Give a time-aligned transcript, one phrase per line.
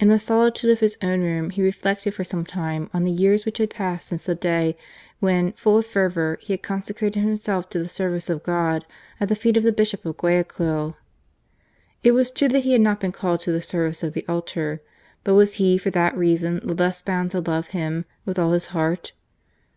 [0.00, 3.46] In the solitude of his own room he reflected for some time on the years
[3.46, 4.76] which had passed since the day,
[5.20, 8.84] when, full of fervour, he had consecrated himself to the service of God
[9.20, 10.96] at the feet of the Bishop of Guayaquil.
[12.02, 14.80] It was true that he had not been called to the service of the altar:
[15.22, 18.66] but was he for that reason the less bound to love Him with all his
[18.74, 19.12] heart